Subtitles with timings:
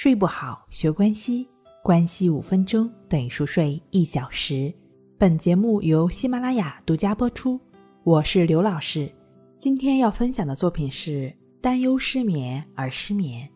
[0.00, 1.44] 睡不好，学关西，
[1.82, 4.72] 关系五分钟等于熟睡一小时。
[5.18, 7.60] 本节目由喜马拉雅独家播出，
[8.04, 9.12] 我是刘老师。
[9.58, 13.50] 今天要分享的作品是担忧失眠而失眠。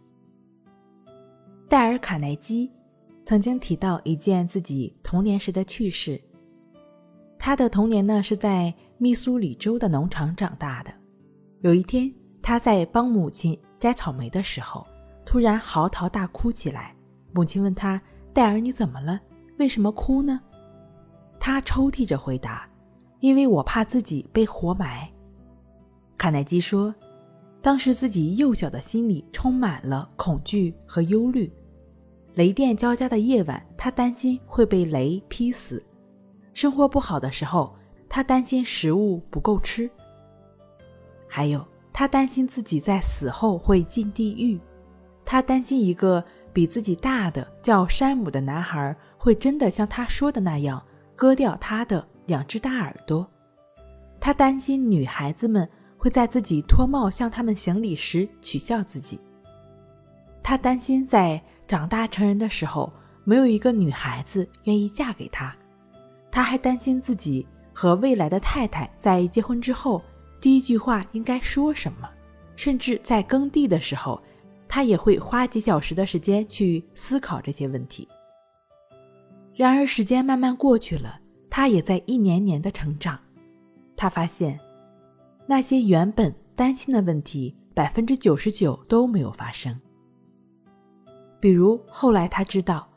[1.69, 2.69] 戴尔·卡耐基
[3.23, 6.21] 曾经提到一件自己童年时的趣事。
[7.39, 10.93] 他的童年呢是在密苏里州的农场长大的。
[11.61, 12.13] 有一天，
[12.43, 14.85] 他在帮母亲摘草莓的时候。
[15.25, 16.95] 突然嚎啕大哭起来，
[17.33, 18.01] 母亲问他
[18.35, 19.21] ：“戴尔，你怎么了？
[19.59, 20.41] 为什么哭呢？”
[21.39, 22.69] 他抽泣着回答
[23.21, 25.11] ：“因为我怕自己被活埋。”
[26.19, 26.95] 卡耐基说
[27.63, 31.51] ：“当时自己幼小的心里充满了恐惧和忧虑。
[32.35, 35.79] 雷电交加的夜晚，他担心会被雷劈死；
[36.55, 37.75] 生活不好的时候，
[38.09, 39.89] 他担心食物不够吃；
[41.29, 44.61] 还有，他担心自己在死后会进地狱。”
[45.25, 46.23] 他担心一个
[46.53, 50.83] 比自己大的叫山姆的男孩会真的像他说的那样
[51.17, 53.27] 割掉他的两只大耳朵。
[54.21, 59.19] 他担心女孩子们会在自己脱帽向他们行礼时取笑自己。
[60.43, 62.93] 他担心在长大成人的时候
[63.25, 65.55] 没有一个女孩子愿意嫁给他。
[66.31, 70.03] 他还担心自己和未来的太太在结婚之后
[70.41, 72.11] 第一句话应该说什么，
[72.57, 74.21] 甚至在耕地的时候。
[74.75, 78.09] 他也会花几小时的时间去思考这些问题。
[79.55, 81.21] 然而，时间慢慢过去了，
[81.51, 83.21] 他也在一年年的成长。
[83.95, 84.59] 他发现，
[85.47, 89.79] 那些原本担心的问题，百分之九十九都没有发生。
[91.39, 92.89] 比如，后来他知道，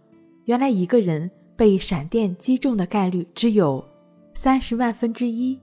[0.45, 3.85] 原来一个人被闪电击中的概率只有
[4.33, 5.59] 三十万分之一。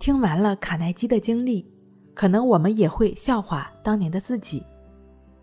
[0.00, 1.72] 听完了卡耐基的经历。
[2.14, 4.64] 可能我们也会笑话当年的自己，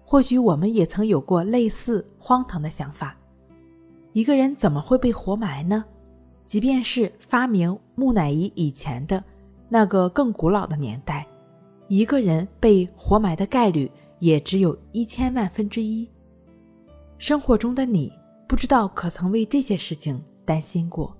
[0.03, 3.15] 或许我们也曾有过类似荒唐的想法：
[4.13, 5.83] 一个人怎么会被活埋呢？
[6.45, 9.23] 即便是发明木乃伊以前的
[9.69, 11.25] 那个更古老的年代，
[11.87, 13.89] 一个人被活埋的概率
[14.19, 16.07] 也只有一千万分之一。
[17.17, 18.11] 生活中的你，
[18.47, 21.15] 不知道可曾为这些事情担心过？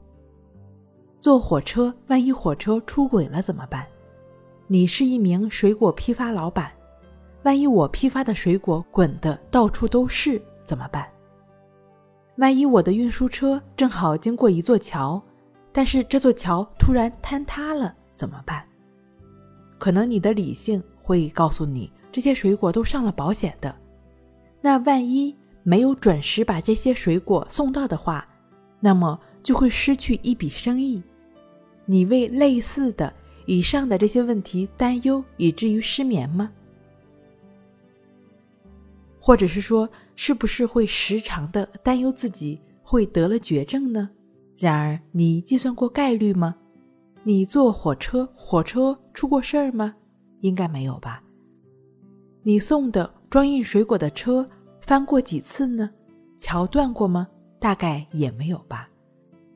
[1.19, 3.85] 坐火车，万一火车出轨了怎么办？
[4.71, 6.71] 你是一名水果批发老板，
[7.43, 11.05] 万一我批发的水果滚得到处都是怎么办？
[12.37, 15.21] 万一我的运输车正好经过一座桥，
[15.73, 18.65] 但是这座桥突然坍塌了怎么办？
[19.77, 23.75] 可能你的理性会告诉你，这些水果都上了保险的。
[24.61, 28.25] 那万一没有准时把这些水果送到的话，
[28.79, 31.03] 那么就会失去一笔生意。
[31.83, 33.13] 你为类似的。
[33.45, 36.51] 以上的这些问题担忧，以至于失眠吗？
[39.19, 44.09] 或者是说，是不是会时常的担忧自己会得了绝症呢？
[44.57, 46.55] 然而，你计算过概率吗？
[47.23, 49.93] 你坐火车，火车出过事儿吗？
[50.41, 51.23] 应该没有吧。
[52.43, 54.47] 你送的装运水果的车
[54.81, 55.89] 翻过几次呢？
[56.37, 57.27] 桥断过吗？
[57.59, 58.89] 大概也没有吧。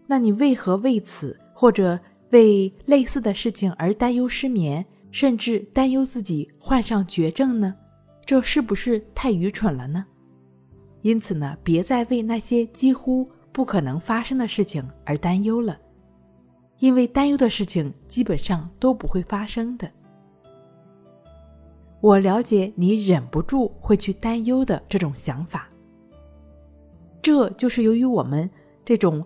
[0.06, 2.00] 那你为何为此或者？
[2.36, 7.74] 为类似的事情而担忧失眠，甚至担忧自己患上绝症呢？
[8.26, 10.06] 这是不是太愚蠢了呢？
[11.02, 15.80] 因此呢，别再为那些几乎不可能发生的事情而担忧了，
[16.80, 19.90] 因为担忧的事情基本上都不会发生的。
[22.02, 25.70] 我了解你忍不住会去担忧的这种想法，
[27.22, 28.50] 这就是由于我们
[28.84, 29.26] 这种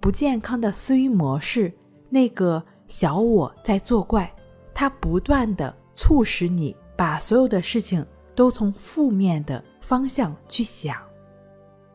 [0.00, 1.72] 不健康的思维模式。
[2.10, 4.30] 那个小我在作怪，
[4.74, 8.04] 它不断的促使你把所有的事情
[8.34, 10.96] 都从负面的方向去想，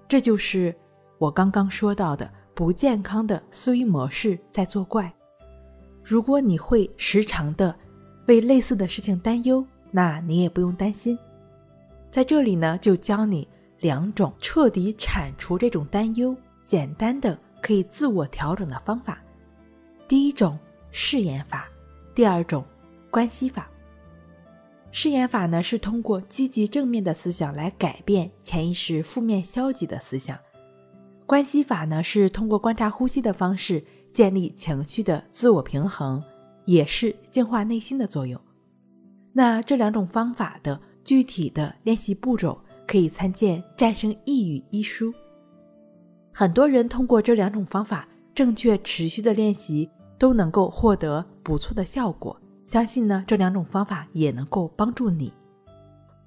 [0.07, 0.73] 这就是
[1.17, 5.13] 我刚刚说到的不健康的思维模式在作怪。
[6.03, 7.75] 如果你会时常的
[8.27, 11.17] 为类似的事情担忧，那你也不用担心。
[12.09, 13.47] 在这里呢，就教你
[13.79, 19.19] 两种彻底铲除这种担忧、简单的可以自我调整的方法。
[20.07, 20.57] 第一种
[20.91, 21.67] 试验法，
[22.13, 22.63] 第二种
[23.09, 23.67] 关系法。
[24.91, 30.37] 试验法呢是通过积极正面的思想来改变潜意识负面消极的思想，
[31.25, 36.23] 关系法呢是通过观察呼吸的方式建立情绪的自我平衡，
[36.66, 38.40] 也是净化内心的作用。
[39.34, 42.57] 那这两种方法的具体的练习步骤
[42.87, 45.11] 可以参见《战胜抑郁》一书。
[46.31, 49.90] 很多人通过这两种方法正确持续的练习。
[50.17, 55.29] 都能够获得不错的效果，相信呢这两种方法也能够帮助你。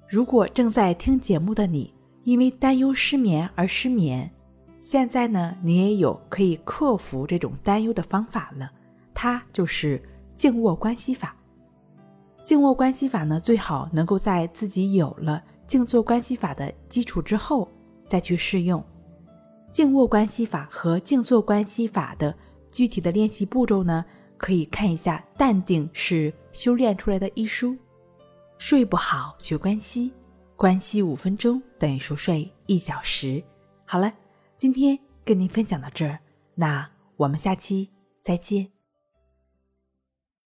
[0.07, 1.91] 如果正在听节目的你，
[2.23, 4.29] 因为担忧失眠而失眠，
[4.79, 8.71] 现在呢，你也有可以克服这种担忧的方法了，
[9.11, 9.99] 它就是
[10.37, 11.35] 静卧关系法。
[12.43, 17.67] 静卧关系法呢，最好能够在自己有了静坐关系法的基础之后
[18.05, 18.83] 再去试用。
[19.71, 22.35] 静卧关系法和静坐关系法的
[22.71, 24.03] 具体的练习步骤呢，
[24.37, 27.77] 可以看一下《淡定是修炼出来的》一书。
[28.57, 30.11] 睡不好学关系，
[30.55, 33.41] 关系五分钟等于熟睡一小时。
[33.85, 34.11] 好了，
[34.57, 36.19] 今天跟您分享到这儿，
[36.55, 37.89] 那我们下期
[38.21, 38.78] 再见。